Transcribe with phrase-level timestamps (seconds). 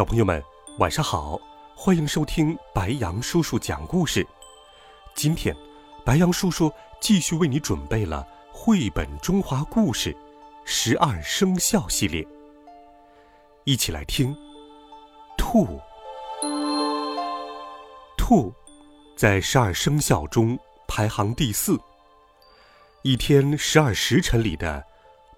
[0.00, 0.42] 小朋友们，
[0.78, 1.38] 晚上好！
[1.76, 4.26] 欢迎收听白羊叔叔讲故事。
[5.14, 5.54] 今天，
[6.06, 10.10] 白羊叔叔继续为你准备了绘本中华故事
[10.64, 12.26] 《十二生肖》系列，
[13.64, 14.34] 一起来听。
[15.36, 15.78] 兔，
[18.16, 18.50] 兔，
[19.14, 21.78] 在十二生肖中排行第四。
[23.02, 24.82] 一天十二时辰里的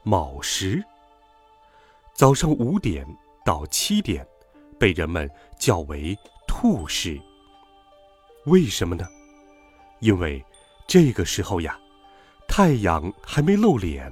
[0.04, 0.80] 卯时，
[2.14, 3.04] 早上五点
[3.44, 4.24] 到七点。
[4.82, 6.18] 被人们叫为
[6.48, 7.16] 兔时。
[8.46, 9.06] 为什么呢？
[10.00, 10.44] 因为
[10.88, 11.78] 这个时候呀，
[12.48, 14.10] 太阳还没露脸，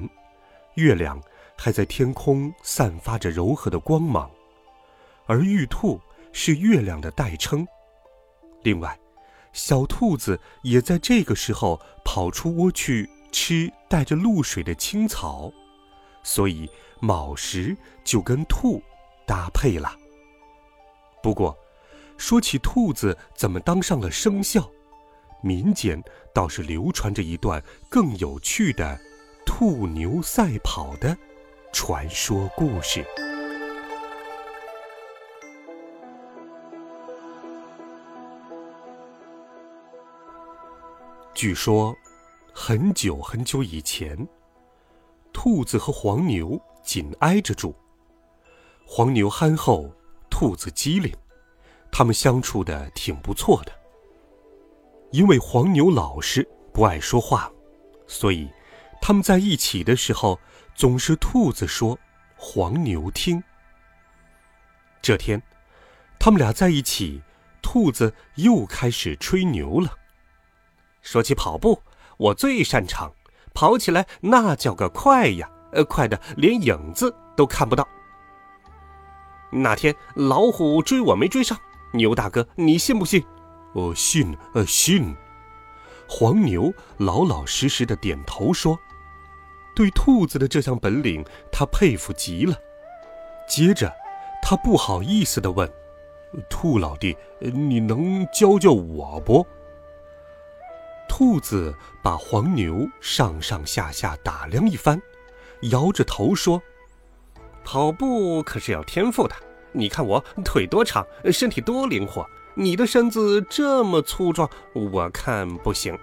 [0.74, 1.20] 月亮
[1.58, 4.30] 还在天空散发着柔和的光芒，
[5.26, 6.00] 而玉兔
[6.32, 7.66] 是月亮的代称。
[8.62, 8.96] 另外，
[9.52, 15.50] 小兔子也在这个时候跑出窝去吃带着露水的青草，
[16.22, 18.80] 所以卯时就跟兔
[19.26, 19.96] 搭配了。
[21.22, 21.56] 不过，
[22.16, 24.70] 说起兔子怎么当上了生肖，
[25.42, 26.02] 民间
[26.34, 28.98] 倒是流传着一段更有趣的
[29.44, 31.16] 兔牛赛跑的
[31.72, 33.04] 传说故事。
[41.34, 41.96] 据说，
[42.52, 44.28] 很久很久以前，
[45.32, 47.74] 兔子和黄牛紧挨着住，
[48.86, 49.90] 黄牛憨厚。
[50.40, 51.14] 兔子机灵，
[51.92, 53.72] 他们相处的挺不错的。
[55.10, 57.52] 因为黄牛老实不爱说话，
[58.06, 58.48] 所以
[59.02, 60.40] 他们在一起的时候
[60.74, 61.98] 总是兔子说，
[62.38, 63.44] 黄牛听。
[65.02, 65.42] 这天，
[66.18, 67.20] 他们俩在一起，
[67.60, 69.94] 兔子又开始吹牛了。
[71.02, 71.82] 说起跑步，
[72.16, 73.12] 我最擅长，
[73.52, 77.86] 跑起来那叫个快呀，呃，快的连影子都看不到。
[79.50, 81.58] 那天老虎追我没追上，
[81.92, 83.24] 牛大哥，你信不信？
[83.72, 85.14] 我信，呃，信。
[86.08, 88.78] 黄牛老老实实的点头说
[89.76, 92.56] ：“对兔子的这项本领，他佩服极了。”
[93.48, 93.92] 接着，
[94.42, 95.68] 他不好意思的问
[96.50, 99.46] ：“兔老弟，你能教教我不？”
[101.08, 105.00] 兔子把黄牛上上下下打量一番，
[105.70, 106.62] 摇着头说。
[107.64, 109.34] 跑步可是要天赋的，
[109.72, 115.96] 你看我腿多长，身体多灵活，你的身子这么粗壮，我看不行。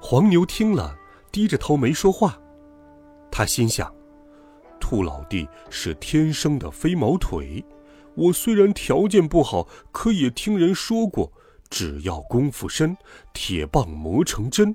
[0.00, 0.96] 黄牛听了，
[1.30, 2.36] 低着头没说话。
[3.30, 3.94] 他心想：
[4.80, 7.64] 兔老弟是天生的飞毛腿，
[8.14, 11.32] 我虽然条件不好，可也听人说过，
[11.70, 12.96] 只要功夫深，
[13.32, 14.74] 铁棒磨成针。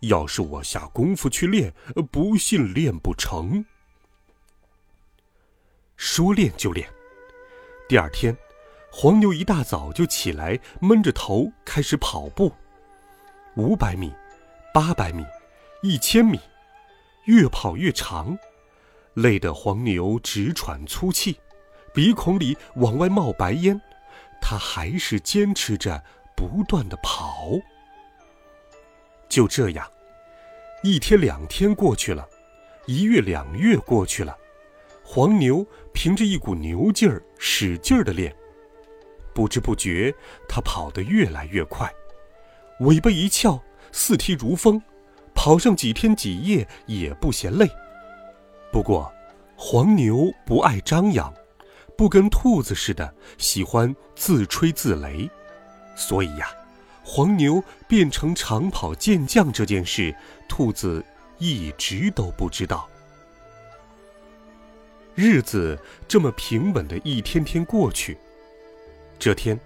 [0.00, 1.72] 要是我下功夫去练，
[2.10, 3.64] 不信练不成。
[5.96, 6.88] 说练就练。
[7.88, 8.36] 第二天，
[8.90, 12.52] 黄牛一大早就起来，闷着头开始跑步。
[13.56, 14.12] 五百米，
[14.72, 15.24] 八百米，
[15.82, 16.40] 一千米，
[17.24, 18.36] 越跑越长，
[19.14, 21.38] 累得黄牛直喘粗气，
[21.92, 23.80] 鼻孔里往外冒白烟。
[24.40, 26.02] 他还是坚持着，
[26.36, 27.48] 不断的跑。
[29.28, 29.90] 就这样，
[30.82, 32.28] 一天两天过去了，
[32.86, 34.36] 一月两月过去了。
[35.06, 38.34] 黄牛凭着一股牛劲儿，使劲儿的练，
[39.34, 40.12] 不知不觉，
[40.48, 41.92] 它跑得越来越快，
[42.80, 43.62] 尾巴一翘，
[43.92, 44.80] 四蹄如风，
[45.34, 47.68] 跑上几天几夜也不嫌累。
[48.72, 49.12] 不过，
[49.54, 51.32] 黄牛不爱张扬，
[51.98, 55.30] 不跟兔子似的喜欢自吹自擂，
[55.94, 56.48] 所以呀，
[57.04, 60.16] 黄牛变成长跑健将这件事，
[60.48, 61.04] 兔子
[61.38, 62.88] 一直都不知道。
[65.14, 65.78] 日子
[66.08, 68.18] 这么平稳的一天天过去。
[69.18, 69.58] 这天，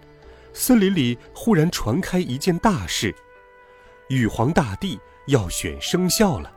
[0.52, 3.14] 森林里忽然传开一件大事：
[4.08, 6.52] 玉皇大帝要选生肖了。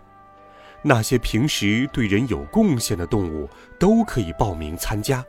[0.84, 3.48] 那些平时对人有贡献的动物
[3.80, 5.24] 都可以报名参加。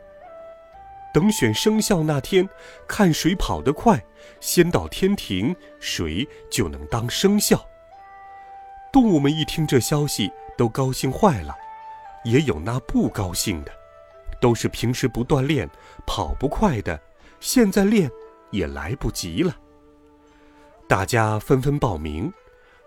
[1.13, 2.49] 等选生肖那天，
[2.87, 4.03] 看谁跑得快，
[4.39, 7.63] 先到天庭，谁就能当生肖。
[8.91, 11.55] 动物们一听这消息，都高兴坏了。
[12.23, 13.71] 也有那不高兴的，
[14.39, 15.69] 都是平时不锻炼、
[16.05, 16.99] 跑不快的，
[17.39, 18.09] 现在练
[18.51, 19.55] 也来不及了。
[20.87, 22.31] 大家纷纷报名，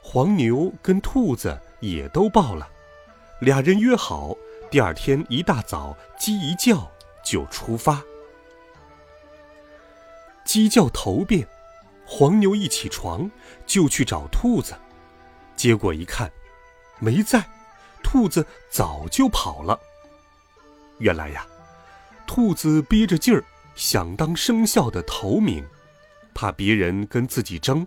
[0.02, 2.68] 黄牛跟兔子也都报了。
[3.40, 4.34] 俩人约好，
[4.70, 6.90] 第二天一大早鸡一叫
[7.24, 8.02] 就出发。
[10.44, 11.46] 鸡叫头遍，
[12.06, 13.30] 黄牛一起床
[13.66, 14.74] 就去找兔子，
[15.56, 16.30] 结果一看，
[16.98, 17.44] 没在，
[18.06, 19.76] 兔子早就跑了。
[20.98, 21.44] 原来呀，
[22.24, 23.44] 兔子憋着劲儿
[23.74, 25.66] 想当生肖的头名，
[26.32, 27.84] 怕别人跟自己争，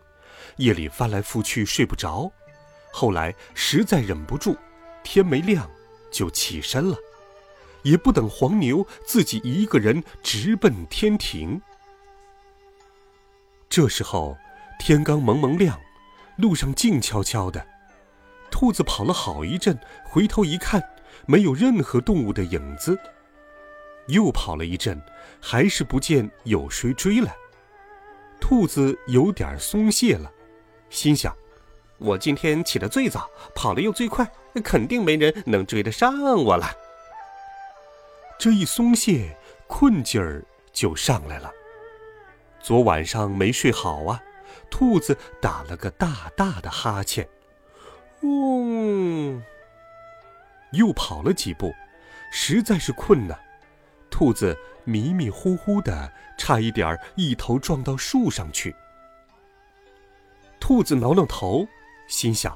[0.57, 2.29] 夜里翻来覆去睡不着，
[2.91, 4.57] 后来实在忍不住，
[5.03, 5.67] 天没亮
[6.11, 6.97] 就起身了，
[7.83, 11.61] 也不等黄牛，自己一个人直奔天庭。
[13.69, 14.37] 这时候
[14.79, 15.79] 天刚蒙蒙亮，
[16.35, 17.65] 路上静悄悄的，
[18.51, 20.83] 兔子跑了好一阵，回头一看。
[21.25, 22.97] 没有任何动物的影子。
[24.07, 24.99] 又跑了一阵，
[25.39, 27.35] 还是不见有谁追来。
[28.39, 30.31] 兔子有点松懈了，
[30.89, 31.35] 心想
[31.99, 34.27] ：“我今天起得最早，跑得又最快，
[34.63, 36.11] 肯定没人能追得上
[36.43, 36.71] 我了。”
[38.39, 39.37] 这一松懈，
[39.67, 41.51] 困劲儿就上来了。
[42.59, 44.23] 昨晚上没睡好啊，
[44.71, 47.27] 兔子打了个大大的哈欠。
[48.21, 49.41] 嗡。
[50.71, 51.73] 又跑了几步，
[52.31, 53.35] 实在是困呐。
[54.09, 58.75] 兔子迷迷糊糊的，差一点儿一头撞到树上去。
[60.59, 61.67] 兔子挠挠头，
[62.07, 62.55] 心想：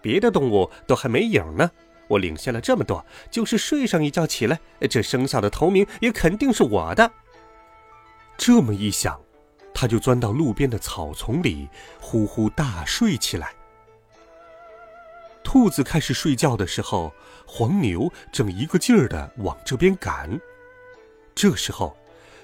[0.00, 1.70] 别的动物都还没影呢，
[2.08, 4.58] 我领先了这么多，就是睡上一觉起来，
[4.88, 7.10] 这生肖的头名也肯定是我的。
[8.36, 9.20] 这么一想，
[9.74, 11.68] 他就钻到路边的草丛里，
[12.00, 13.52] 呼呼大睡起来。
[15.42, 17.12] 兔子开始睡觉的时候，
[17.46, 20.38] 黄牛正一个劲儿的往这边赶。
[21.34, 21.96] 这时候，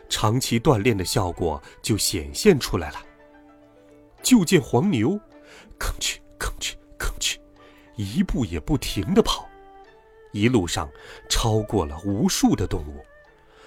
[0.09, 2.97] 长期锻炼的效果就显现出来了。
[4.23, 5.11] 就见黄牛，
[5.79, 7.37] 吭哧吭哧吭哧，
[7.97, 9.47] 一步也不停的跑，
[10.33, 10.89] 一路上
[11.29, 13.05] 超过了无数的动物，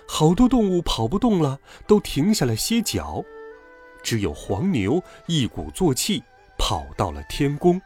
[0.08, 3.24] 好多动物跑不动了，都停下来歇脚，
[4.02, 6.24] 只有黄牛一鼓作气
[6.58, 7.80] 跑到了天宫。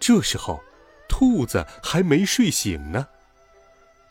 [0.00, 0.60] 这时候，
[1.06, 3.06] 兔子还没睡醒呢。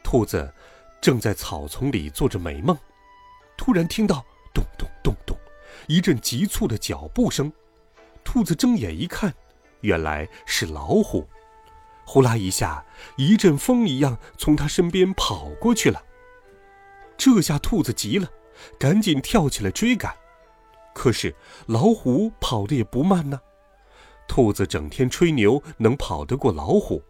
[0.03, 0.53] 兔子
[1.01, 2.77] 正在草丛里做着美梦，
[3.57, 5.35] 突然听到咚咚咚咚
[5.87, 7.51] 一阵急促的脚步声。
[8.23, 9.33] 兔子睁眼一看，
[9.81, 11.27] 原来是老虎。
[12.05, 12.85] 呼啦一下，
[13.17, 16.03] 一阵风一样从他身边跑过去了。
[17.17, 18.29] 这下兔子急了，
[18.77, 20.15] 赶紧跳起来追赶。
[20.93, 23.39] 可是老虎跑得也不慢呢。
[24.29, 27.01] 兔子整天吹牛能跑得过老虎，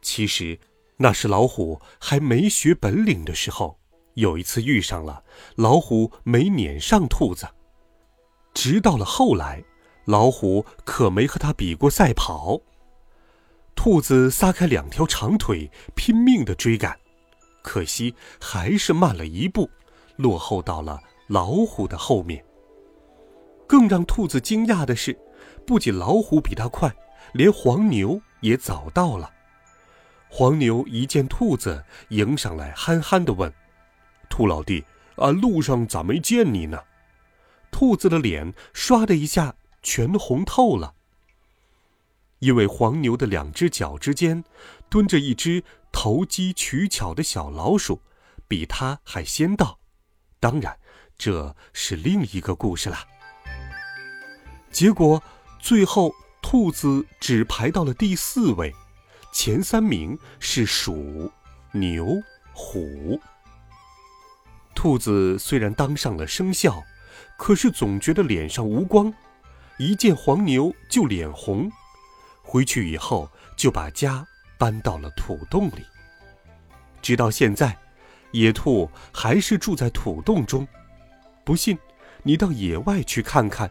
[0.00, 0.58] 其实
[0.96, 3.76] 那是老虎还没学本领的时候。
[4.14, 5.22] 有一次遇上了，
[5.56, 7.46] 老虎没撵上兔子。
[8.54, 9.62] 直到了后来，
[10.06, 12.60] 老虎可没和他比过赛跑。
[13.74, 16.98] 兔子撒开两条长腿，拼命的追赶，
[17.62, 19.68] 可惜还是慢了一步，
[20.16, 22.44] 落后到了老虎的后面。
[23.66, 25.18] 更让兔子惊讶的是。
[25.68, 26.90] 不仅老虎比它快，
[27.34, 29.30] 连黄牛也早到了。
[30.30, 33.52] 黄牛一见兔子，迎上来，憨憨地问
[34.30, 34.82] ：“兔老弟，
[35.16, 36.82] 啊，路上咋没见你呢？”
[37.70, 40.94] 兔子的脸唰的一下全红透了，
[42.38, 44.42] 因为黄牛的两只脚之间
[44.88, 48.00] 蹲着一只投机取巧的小老鼠，
[48.48, 49.78] 比它还先到。
[50.40, 50.78] 当然，
[51.18, 52.96] 这是另一个故事了。
[54.70, 55.22] 结果。
[55.58, 58.72] 最后，兔子只排到了第四位，
[59.32, 61.30] 前三名是鼠、
[61.72, 62.06] 牛、
[62.52, 63.20] 虎。
[64.74, 66.82] 兔子虽然当上了生肖，
[67.36, 69.12] 可是总觉得脸上无光，
[69.78, 71.70] 一见黄牛就脸红。
[72.42, 75.84] 回去以后，就把家搬到了土洞里。
[77.02, 77.76] 直到现在，
[78.30, 80.66] 野兔还是住在土洞中。
[81.44, 81.76] 不信，
[82.22, 83.70] 你到野外去看看。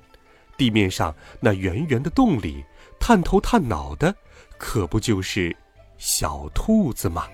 [0.58, 2.66] 地面上那圆圆的洞里，
[3.00, 4.14] 探头探脑的，
[4.58, 5.56] 可不就是
[5.98, 7.28] 小兔子吗？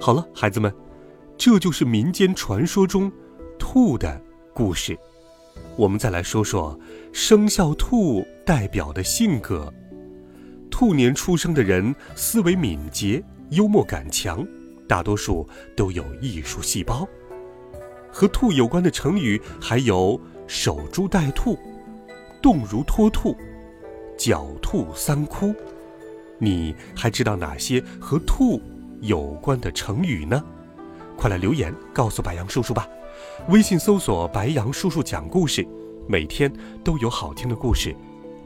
[0.00, 0.74] 好了，孩子们，
[1.36, 3.12] 这就是民间传说中
[3.58, 4.20] 兔的
[4.54, 4.98] 故事。
[5.76, 6.78] 我们再来说说
[7.12, 9.72] 生肖兔代表的性格。
[10.70, 14.46] 兔年出生的人思维敏捷，幽默感强，
[14.88, 15.46] 大多数
[15.76, 17.06] 都有艺术细胞。
[18.12, 21.58] 和兔有关的成语还有“守株待兔
[22.42, 23.36] ”“动如脱兔
[24.18, 25.54] ”“狡兔三窟”。
[26.38, 28.60] 你还知道哪些和兔
[29.00, 30.42] 有关的成语呢？
[31.16, 32.88] 快来留言告诉白杨叔叔吧！
[33.48, 35.66] 微信搜索“白杨叔叔讲故事”，
[36.08, 36.50] 每天
[36.82, 37.94] 都有好听的故事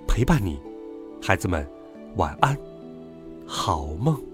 [0.09, 0.61] 陪伴你。
[1.23, 1.64] 孩子们，
[2.16, 2.59] 晚安，
[3.47, 4.34] 好梦。